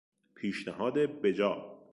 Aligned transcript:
پیشنهاد 0.35 0.93
بجا 1.21 1.81